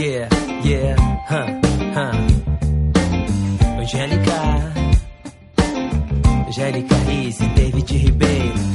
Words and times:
Yeah, 0.00 0.30
yeah, 0.64 0.96
huh, 1.28 1.60
huh. 1.92 2.12
Angélica, 3.76 4.72
Angélica 6.46 6.94
Riz 7.06 7.38
David 7.54 7.90
Ribeiro. 7.90 8.69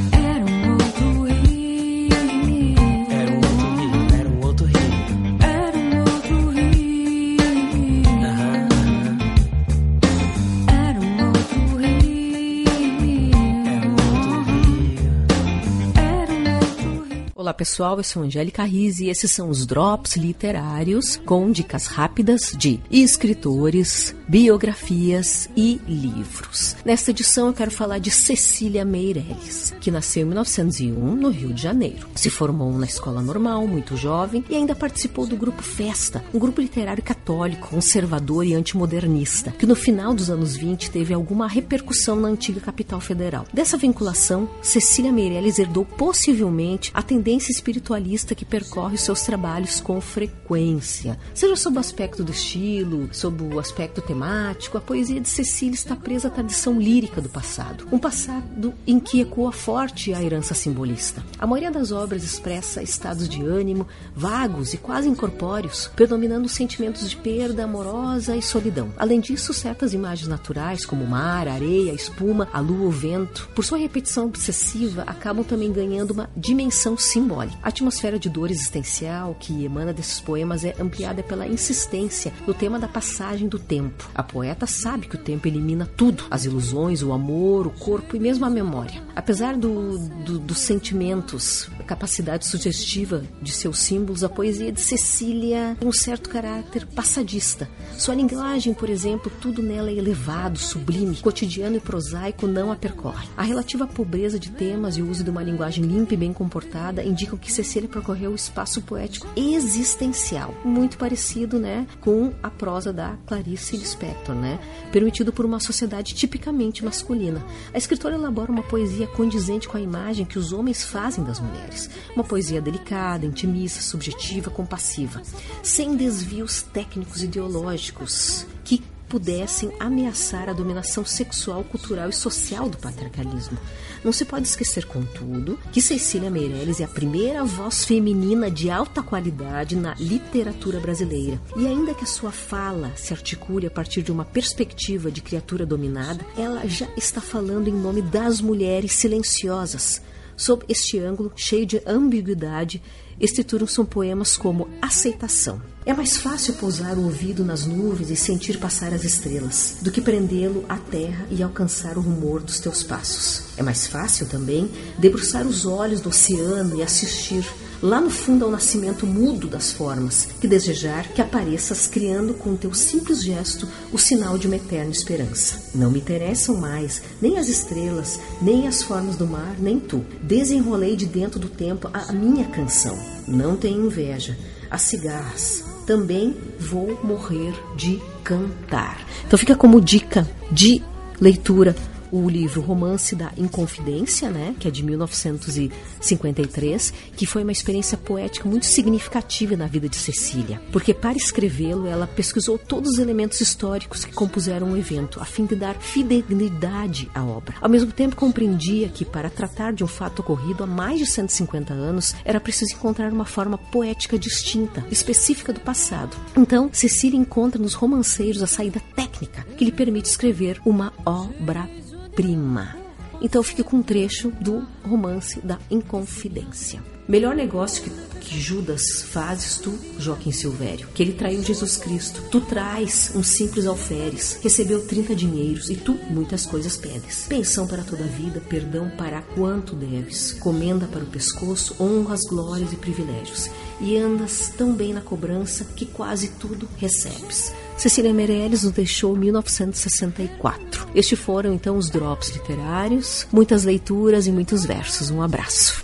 Olá 17.45 17.53
pessoal, 17.53 17.97
eu 17.97 18.03
sou 18.03 18.23
Angélica 18.23 18.63
Riz 18.63 18.99
e 18.99 19.07
esses 19.07 19.29
são 19.29 19.49
os 19.49 19.67
Drops 19.67 20.15
Literários 20.15 21.17
com 21.27 21.51
dicas 21.51 21.85
rápidas 21.85 22.55
de 22.57 22.79
escritores, 22.89 24.15
biografias 24.27 25.47
e 25.55 25.79
livros. 25.87 26.75
Nesta 26.83 27.11
edição 27.11 27.45
eu 27.45 27.53
quero 27.53 27.69
falar 27.69 27.99
de 27.99 28.09
Cecília 28.09 28.83
Meirelles, 28.83 29.75
que 29.79 29.91
nasceu 29.91 30.23
em 30.23 30.25
1901 30.25 31.15
no 31.15 31.29
Rio 31.29 31.53
de 31.53 31.61
Janeiro. 31.61 32.07
Se 32.15 32.31
formou 32.31 32.75
na 32.79 32.87
escola 32.87 33.21
normal, 33.21 33.67
muito 33.67 33.95
jovem, 33.95 34.43
e 34.49 34.55
ainda 34.55 34.73
participou 34.73 35.27
do 35.27 35.37
grupo 35.37 35.61
Festa, 35.61 36.25
um 36.33 36.39
grupo 36.39 36.61
literário 36.61 37.03
católico, 37.03 37.69
conservador 37.69 38.43
e 38.43 38.55
antimodernista, 38.55 39.51
que 39.51 39.67
no 39.67 39.75
final 39.75 40.15
dos 40.15 40.31
anos 40.31 40.57
20 40.57 40.89
teve 40.89 41.13
alguma 41.13 41.47
repercussão 41.47 42.15
na 42.15 42.27
antiga 42.27 42.59
capital 42.59 42.99
federal. 42.99 43.45
Dessa 43.53 43.77
vinculação, 43.77 44.49
Cecília 44.63 45.11
Meirelles 45.11 45.59
herdou 45.59 45.85
possivelmente 45.85 46.89
a 46.91 47.03
tendência 47.03 47.34
tendência 47.35 47.51
espiritualista 47.51 48.33
que 48.33 48.45
percorre 48.45 48.97
seus 48.97 49.23
trabalhos 49.23 49.81
com 49.81 49.99
frequência. 49.99 51.19
Seja 51.33 51.55
sob 51.57 51.75
o 51.75 51.79
aspecto 51.79 52.23
do 52.23 52.31
estilo, 52.31 53.09
sob 53.11 53.43
o 53.43 53.59
aspecto 53.59 54.01
temático, 54.01 54.77
a 54.77 54.81
poesia 54.81 55.19
de 55.19 55.27
Cecília 55.27 55.75
está 55.75 55.97
presa 55.97 56.29
à 56.29 56.31
tradição 56.31 56.79
lírica 56.79 57.19
do 57.19 57.27
passado. 57.27 57.87
Um 57.91 57.99
passado 57.99 58.73
em 58.87 59.01
que 59.01 59.19
ecoa 59.19 59.51
forte 59.51 60.13
a 60.13 60.23
herança 60.23 60.53
simbolista. 60.53 61.21
A 61.37 61.45
maioria 61.45 61.71
das 61.71 61.91
obras 61.91 62.23
expressa 62.23 62.81
estados 62.81 63.27
de 63.27 63.43
ânimo 63.43 63.85
vagos 64.15 64.73
e 64.73 64.77
quase 64.77 65.09
incorpóreos, 65.09 65.91
predominando 65.93 66.47
sentimentos 66.47 67.09
de 67.09 67.17
perda 67.17 67.65
amorosa 67.65 68.37
e 68.37 68.41
solidão. 68.41 68.93
Além 68.97 69.19
disso, 69.19 69.53
certas 69.53 69.93
imagens 69.93 70.29
naturais, 70.29 70.85
como 70.85 71.03
o 71.03 71.09
mar, 71.09 71.49
a 71.49 71.53
areia, 71.53 71.91
a 71.91 71.95
espuma, 71.95 72.47
a 72.53 72.61
lua, 72.61 72.87
o 72.87 72.91
vento, 72.91 73.49
por 73.53 73.65
sua 73.65 73.77
repetição 73.77 74.25
obsessiva, 74.25 75.03
acabam 75.05 75.43
também 75.43 75.71
ganhando 75.73 76.11
uma 76.11 76.29
dimensão 76.37 76.97
simbólica 76.97 77.24
simbólica. 77.25 77.57
A 77.63 77.69
atmosfera 77.69 78.19
de 78.19 78.29
dor 78.29 78.51
existencial 78.51 79.35
que 79.39 79.65
emana 79.65 79.91
desses 79.91 80.19
poemas 80.19 80.63
é 80.63 80.75
ampliada 80.79 81.23
pela 81.23 81.47
insistência 81.47 82.31
no 82.45 82.53
tema 82.53 82.79
da 82.79 82.87
passagem 82.87 83.47
do 83.47 83.57
tempo. 83.57 84.09
A 84.13 84.21
poeta 84.21 84.67
sabe 84.67 85.07
que 85.07 85.15
o 85.15 85.19
tempo 85.19 85.47
elimina 85.47 85.89
tudo: 85.97 86.25
as 86.29 86.45
ilusões, 86.45 87.01
o 87.01 87.11
amor, 87.11 87.67
o 87.67 87.71
corpo 87.71 88.15
e 88.15 88.19
mesmo 88.19 88.45
a 88.45 88.49
memória. 88.49 89.01
Apesar 89.15 89.57
do, 89.57 89.97
do, 89.97 90.39
dos 90.39 90.59
sentimentos, 90.59 91.69
capacidade 91.85 92.45
sugestiva 92.45 93.23
de 93.41 93.51
seus 93.51 93.79
símbolos, 93.79 94.23
a 94.23 94.29
poesia 94.29 94.71
de 94.71 94.81
Cecília 94.81 95.77
tem 95.79 95.87
um 95.87 95.93
certo 95.93 96.29
caráter 96.29 96.85
passadista. 96.87 97.69
Sua 97.97 98.15
linguagem, 98.15 98.73
por 98.73 98.89
exemplo, 98.89 99.31
tudo 99.39 99.61
nela 99.61 99.89
é 99.89 99.93
elevado, 99.93 100.59
sublime, 100.59 101.17
cotidiano 101.17 101.77
e 101.77 101.79
prosaico 101.79 102.47
não 102.47 102.71
a 102.71 102.75
percorre. 102.75 103.27
A 103.37 103.43
relativa 103.43 103.87
pobreza 103.87 104.39
de 104.39 104.51
temas 104.51 104.97
e 104.97 105.01
o 105.01 105.09
uso 105.09 105.23
de 105.23 105.29
uma 105.29 105.43
linguagem 105.43 105.83
limpa 105.83 106.13
e 106.13 106.17
bem 106.17 106.33
comportada 106.33 107.03
indicam 107.03 107.37
que 107.37 107.51
Cecília 107.51 107.87
percorreu 107.87 108.31
o 108.31 108.35
espaço 108.35 108.81
poético 108.81 109.27
existencial, 109.35 110.53
muito 110.63 110.97
parecido, 110.97 111.59
né, 111.59 111.87
com 112.01 112.33
a 112.41 112.49
prosa 112.49 112.91
da 112.91 113.15
Clarice 113.25 113.77
Lispector, 113.77 114.35
né, 114.35 114.59
permitido 114.91 115.31
por 115.31 115.45
uma 115.45 115.59
sociedade 115.59 116.13
tipicamente 116.13 116.83
masculina. 116.83 117.43
A 117.73 117.77
escritora 117.77 118.15
elabora 118.15 118.51
uma 118.51 118.63
poesia 118.63 119.07
condizente 119.07 119.67
com 119.67 119.77
a 119.77 119.81
imagem 119.81 120.25
que 120.25 120.39
os 120.39 120.51
homens 120.51 120.83
fazem 120.83 121.23
das 121.23 121.39
mulheres, 121.39 121.74
uma 122.15 122.23
poesia 122.23 122.61
delicada, 122.61 123.25
intimista, 123.25 123.81
subjetiva, 123.81 124.49
compassiva, 124.49 125.21
sem 125.63 125.95
desvios 125.95 126.61
técnicos 126.61 127.23
ideológicos 127.23 128.45
que 128.63 128.83
pudessem 129.07 129.71
ameaçar 129.79 130.49
a 130.49 130.53
dominação 130.53 131.05
sexual, 131.05 131.63
cultural 131.63 132.09
e 132.09 132.13
social 132.13 132.69
do 132.69 132.77
patriarcalismo. 132.77 133.57
Não 134.03 134.11
se 134.11 134.25
pode 134.25 134.47
esquecer, 134.47 134.85
contudo, 134.85 135.57
que 135.71 135.81
Cecília 135.81 136.29
Meirelles 136.29 136.79
é 136.79 136.83
a 136.83 136.87
primeira 136.87 137.43
voz 137.43 137.85
feminina 137.85 138.49
de 138.49 138.69
alta 138.69 139.01
qualidade 139.01 139.75
na 139.75 139.95
literatura 139.95 140.79
brasileira. 140.79 141.39
E 141.55 141.65
ainda 141.65 141.93
que 141.93 142.03
a 142.03 142.07
sua 142.07 142.31
fala 142.31 142.91
se 142.95 143.13
articule 143.13 143.67
a 143.67 143.71
partir 143.71 144.01
de 144.01 144.11
uma 144.11 144.25
perspectiva 144.25 145.11
de 145.11 145.21
criatura 145.21 145.65
dominada, 145.65 146.25
ela 146.37 146.67
já 146.67 146.87
está 146.97 147.21
falando 147.21 147.67
em 147.67 147.73
nome 147.73 148.01
das 148.01 148.41
mulheres 148.41 148.93
silenciosas. 148.93 150.01
Sob 150.37 150.65
este 150.67 150.99
ângulo, 150.99 151.31
cheio 151.35 151.65
de 151.65 151.81
ambiguidade, 151.85 152.81
estruturam-se 153.19 153.83
poemas 153.85 154.35
como 154.35 154.67
Aceitação. 154.81 155.61
É 155.85 155.93
mais 155.93 156.17
fácil 156.17 156.55
pousar 156.55 156.97
o 156.97 157.03
ouvido 157.03 157.45
nas 157.45 157.65
nuvens 157.65 158.09
e 158.09 158.15
sentir 158.15 158.57
passar 158.57 158.93
as 158.93 159.03
estrelas, 159.03 159.77
do 159.81 159.91
que 159.91 160.01
prendê-lo 160.01 160.65
à 160.67 160.77
terra 160.77 161.25
e 161.29 161.41
alcançar 161.43 161.97
o 161.97 162.01
rumor 162.01 162.41
dos 162.41 162.59
teus 162.59 162.83
passos. 162.83 163.43
É 163.55 163.63
mais 163.63 163.87
fácil 163.87 164.27
também 164.27 164.69
debruçar 164.97 165.45
os 165.45 165.65
olhos 165.65 166.01
do 166.01 166.09
oceano 166.09 166.77
e 166.77 166.83
assistir 166.83 167.45
lá 167.85 168.01
no 168.01 168.09
fundo 168.09 168.43
ao 168.43 168.49
nascimento 168.49 169.05
mudo 169.05 169.47
das 169.47 169.71
formas, 169.71 170.27
que 170.41 170.47
desejar 170.47 171.07
que 171.09 171.21
apareças 171.21 171.85
criando 171.85 172.33
com 172.33 172.55
teu 172.55 172.73
simples 172.73 173.23
gesto 173.23 173.67
o 173.93 173.99
sinal 173.99 174.39
de 174.39 174.47
uma 174.47 174.55
eterna 174.55 174.89
esperança. 174.89 175.69
Não 175.75 175.91
me 175.91 175.99
interessam 175.99 176.57
mais 176.57 177.03
nem 177.21 177.37
as 177.37 177.47
estrelas, 177.47 178.19
nem 178.41 178.67
as 178.67 178.81
formas 178.81 179.15
do 179.15 179.27
mar, 179.27 179.55
nem 179.59 179.79
tu. 179.79 180.03
Desenrolei 180.23 180.95
de 180.95 181.05
dentro 181.05 181.39
do 181.39 181.47
tempo 181.47 181.87
a 181.93 182.11
minha 182.11 182.45
canção. 182.45 182.97
Não 183.27 183.55
tenho 183.55 183.85
inveja. 183.85 184.35
As 184.71 184.81
cigarras, 184.81 185.63
também 185.85 186.35
vou 186.59 186.99
morrer 187.03 187.53
de 187.75 188.01
cantar. 188.23 189.05
Então 189.27 189.37
fica 189.37 189.55
como 189.55 189.79
dica 189.79 190.27
de 190.51 190.81
leitura 191.21 191.75
o 192.11 192.29
livro 192.29 192.61
Romance 192.61 193.15
da 193.15 193.31
Inconfidência, 193.37 194.29
né, 194.29 194.55
que 194.59 194.67
é 194.67 194.71
de 194.71 194.83
1953, 194.83 196.93
que 197.15 197.25
foi 197.25 197.43
uma 197.43 197.51
experiência 197.51 197.97
poética 197.97 198.47
muito 198.47 198.65
significativa 198.65 199.55
na 199.55 199.67
vida 199.67 199.89
de 199.89 199.95
Cecília, 199.95 200.61
porque 200.71 200.93
para 200.93 201.17
escrevê-lo 201.17 201.87
ela 201.87 202.07
pesquisou 202.07 202.57
todos 202.57 202.93
os 202.93 202.99
elementos 202.99 203.41
históricos 203.41 204.05
que 204.05 204.13
compuseram 204.13 204.71
o 204.71 204.77
evento, 204.77 205.19
a 205.21 205.25
fim 205.25 205.45
de 205.45 205.55
dar 205.55 205.75
fidelidade 205.75 207.09
à 207.13 207.23
obra. 207.23 207.55
Ao 207.61 207.69
mesmo 207.69 207.91
tempo 207.91 208.15
compreendia 208.15 208.89
que 208.89 209.05
para 209.05 209.29
tratar 209.29 209.73
de 209.73 209.83
um 209.83 209.87
fato 209.87 210.19
ocorrido 210.19 210.63
há 210.63 210.67
mais 210.67 210.99
de 210.99 211.05
150 211.05 211.73
anos, 211.73 212.15
era 212.23 212.39
preciso 212.39 212.73
encontrar 212.73 213.11
uma 213.11 213.25
forma 213.25 213.57
poética 213.57 214.17
distinta, 214.17 214.85
específica 214.91 215.53
do 215.53 215.59
passado. 215.59 216.15
Então, 216.35 216.69
Cecília 216.71 217.19
encontra 217.19 217.61
nos 217.61 217.73
romanceiros 217.73 218.41
a 218.41 218.47
saída 218.47 218.81
técnica 218.95 219.45
que 219.57 219.65
lhe 219.65 219.71
permite 219.71 220.09
escrever 220.09 220.59
uma 220.65 220.93
obra 221.05 221.67
prima. 222.15 222.75
Então 223.21 223.43
fique 223.43 223.63
com 223.63 223.77
um 223.77 223.83
trecho 223.83 224.31
do 224.41 224.65
romance 224.83 225.39
da 225.41 225.57
Inconfidência. 225.69 226.81
Melhor 227.07 227.35
negócio 227.35 227.83
que, 227.83 227.91
que 228.19 228.41
Judas 228.41 229.03
fazes 229.03 229.57
tu, 229.57 229.77
Joaquim 229.99 230.31
Silvério, 230.31 230.87
que 230.87 231.03
ele 231.03 231.13
traiu 231.13 231.43
Jesus 231.43 231.77
Cristo. 231.77 232.23
Tu 232.31 232.41
traz 232.41 233.11
um 233.15 233.21
simples 233.21 233.67
alferes, 233.67 234.39
recebeu 234.41 234.85
30 234.87 235.15
dinheiros 235.15 235.69
e 235.69 235.75
tu 235.75 235.93
muitas 236.09 236.47
coisas 236.47 236.75
pedes. 236.75 237.27
Pensão 237.27 237.67
para 237.67 237.83
toda 237.83 238.03
a 238.03 238.07
vida, 238.07 238.41
perdão 238.49 238.89
para 238.97 239.21
quanto 239.21 239.75
deves, 239.75 240.31
comenda 240.33 240.87
para 240.87 241.03
o 241.03 241.07
pescoço, 241.07 241.75
honras, 241.79 242.21
glórias 242.27 242.73
e 242.73 242.75
privilégios. 242.75 243.51
E 243.79 243.95
andas 243.97 244.49
tão 244.57 244.73
bem 244.73 244.91
na 244.91 245.01
cobrança 245.01 245.63
que 245.75 245.85
quase 245.85 246.29
tudo 246.39 246.67
recebes. 246.77 247.53
Cecília 247.77 248.13
Meirelles 248.13 248.63
nos 248.63 248.71
deixou 248.71 249.15
em 249.15 249.19
1964. 249.19 250.87
Estes 250.95 251.19
foram 251.19 251.53
então 251.53 251.77
os 251.77 251.89
drops 251.89 252.29
literários, 252.29 253.27
muitas 253.31 253.63
leituras 253.63 254.27
e 254.27 254.31
muitos 254.31 254.65
versos. 254.65 255.09
Um 255.11 255.21
abraço. 255.21 255.83